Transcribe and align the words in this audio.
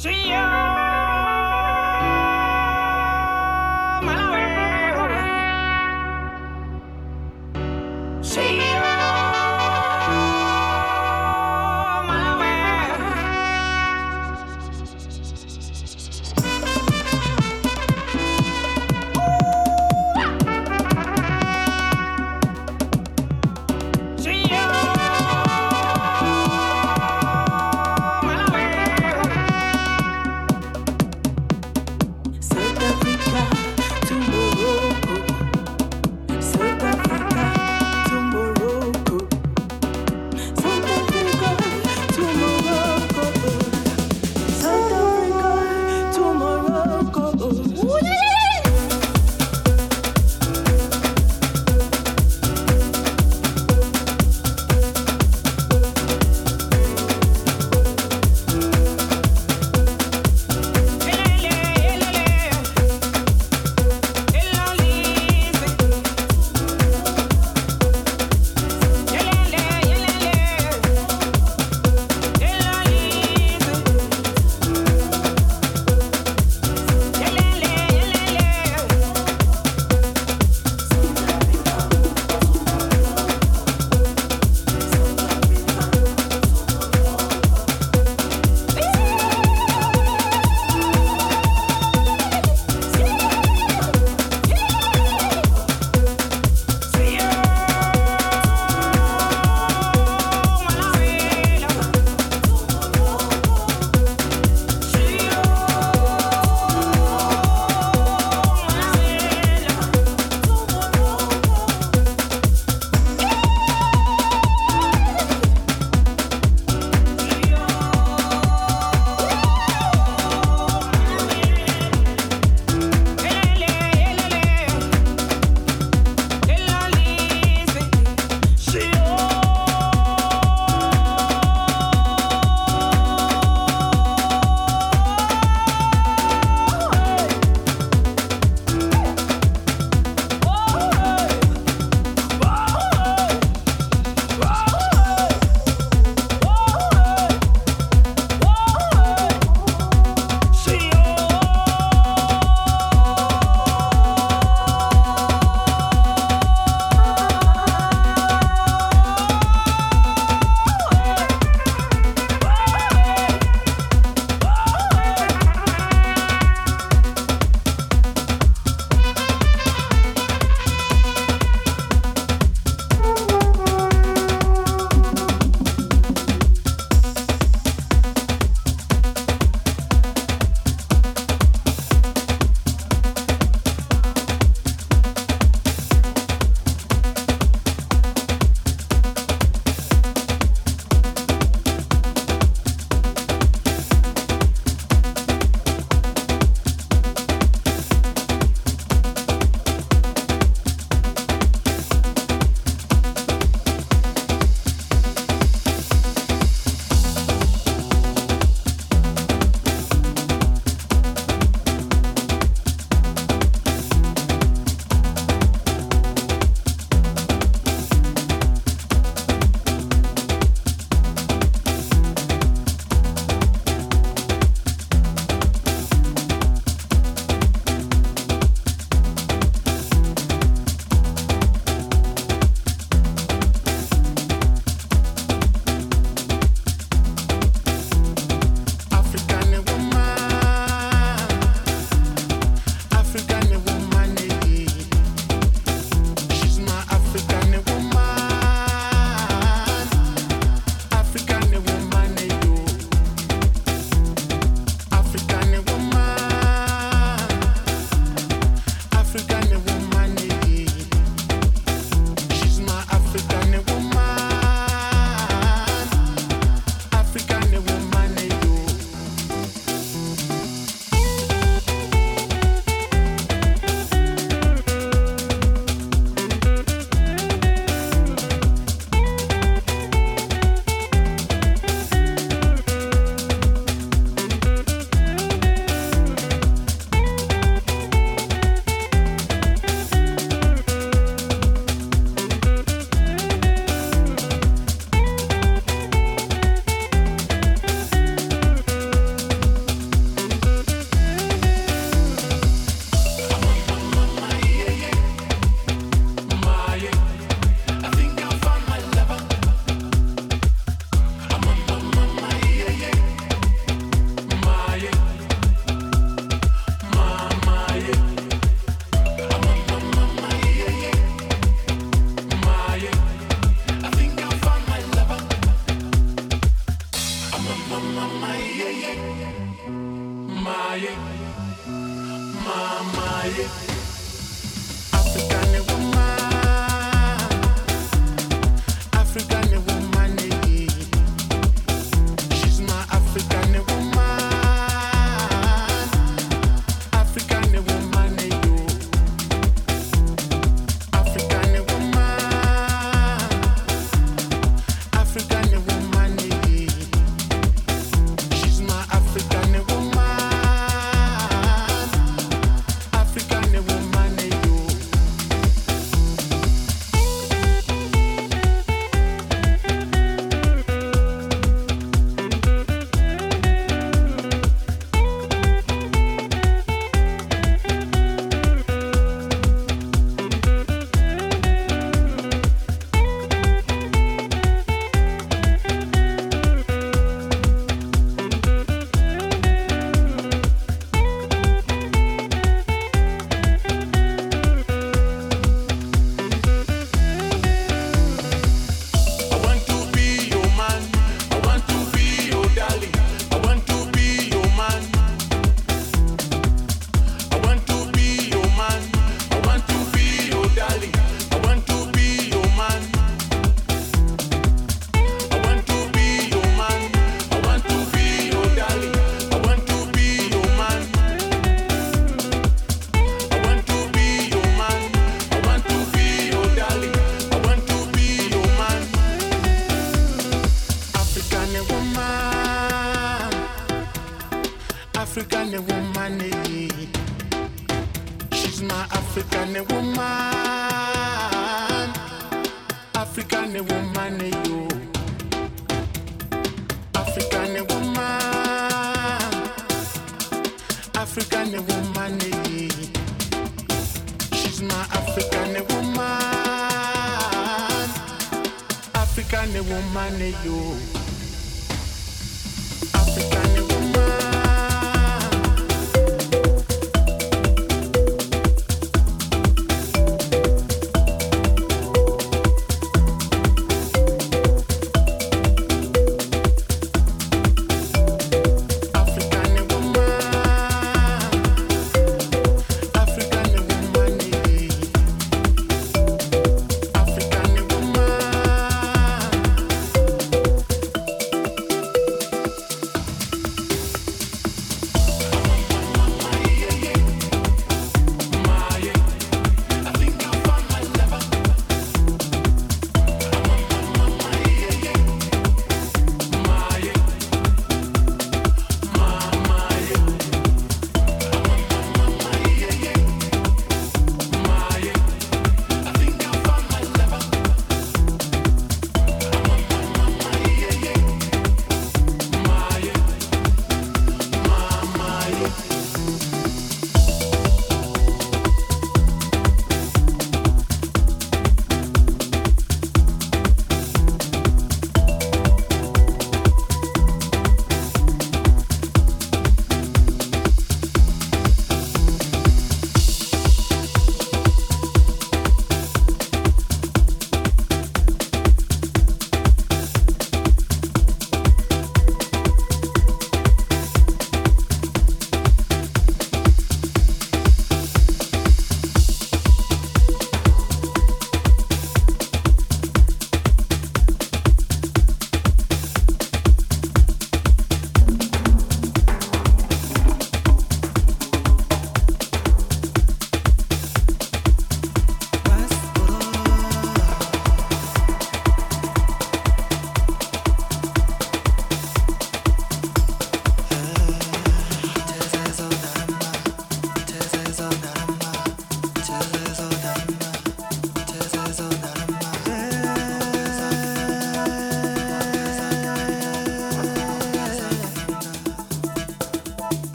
See 0.00 0.30
ya! 0.32 0.39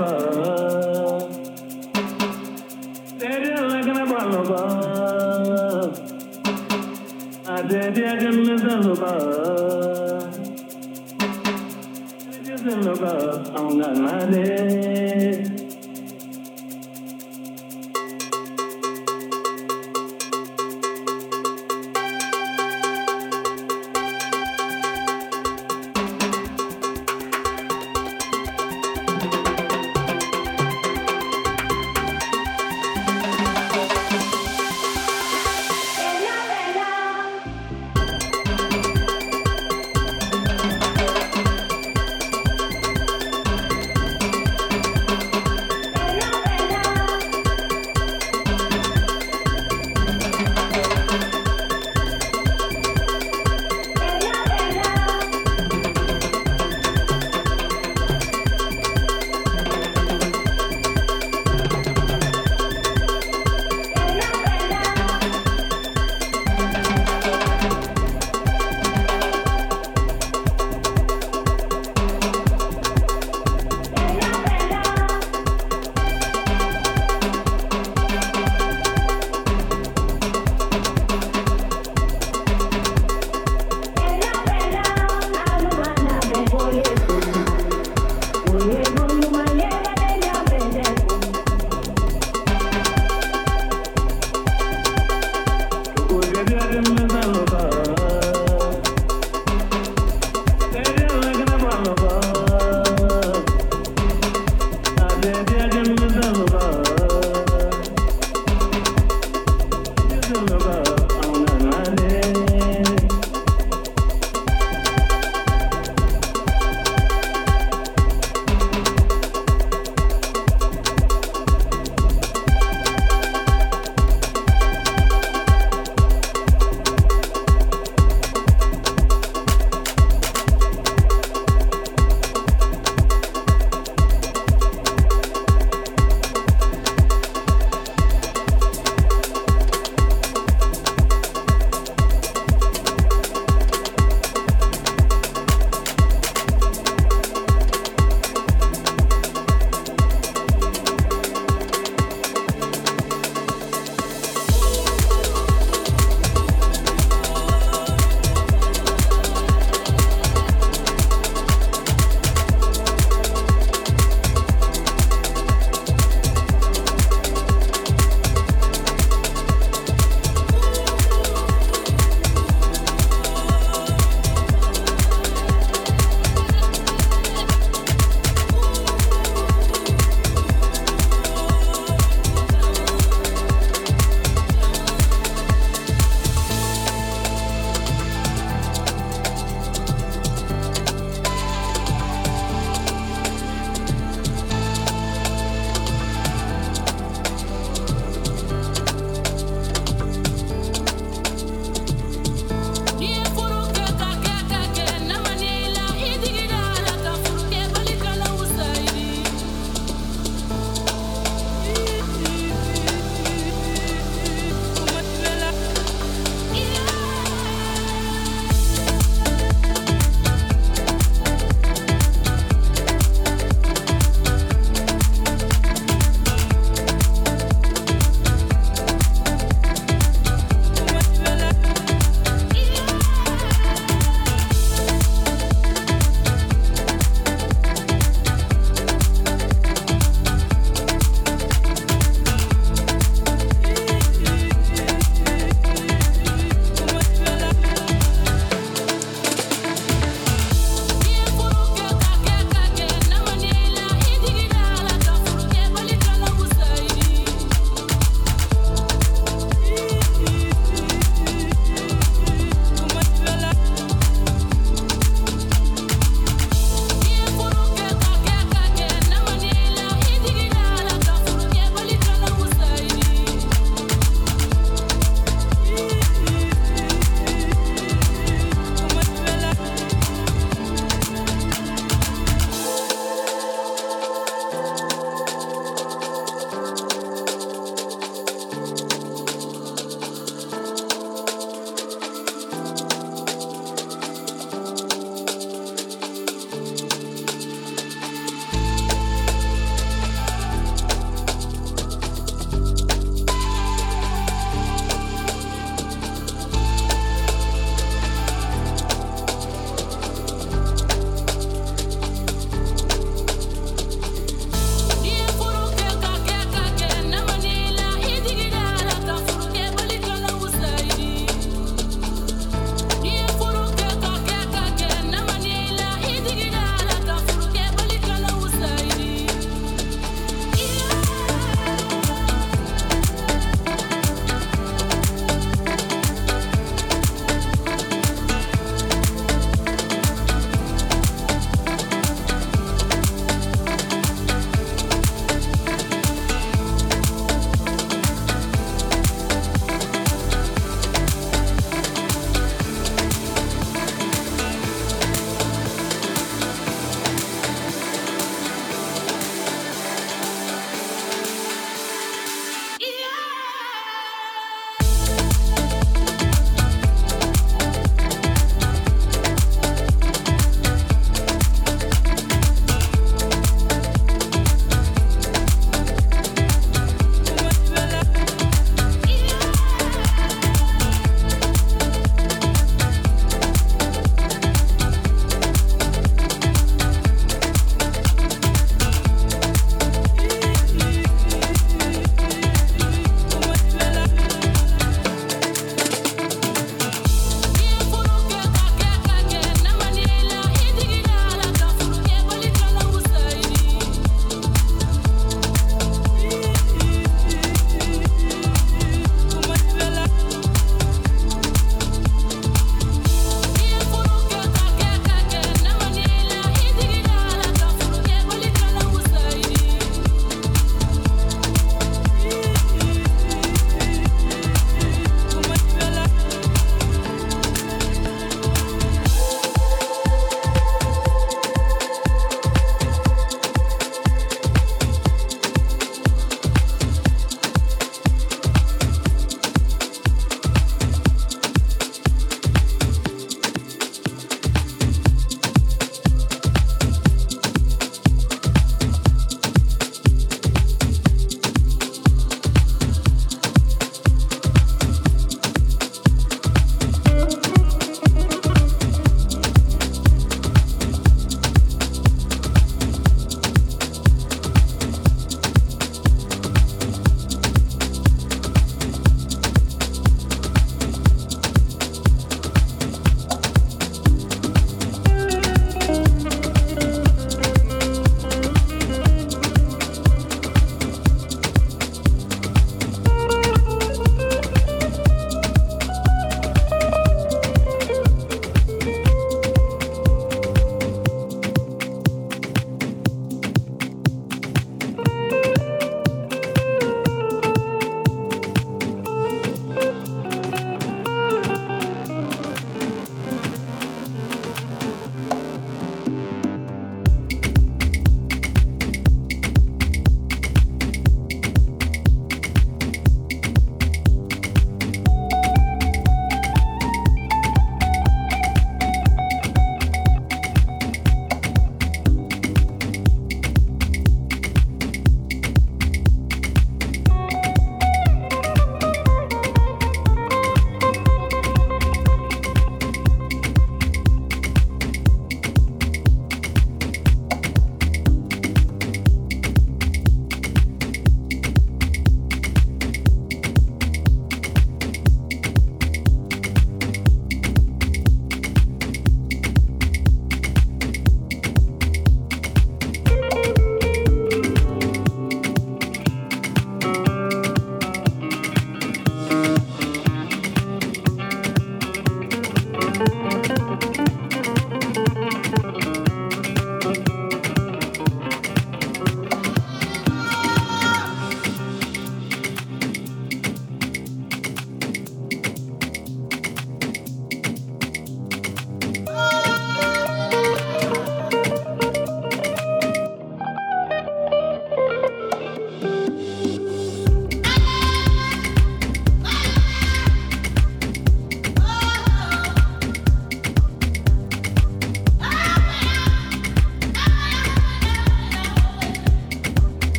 over. 0.00 0.25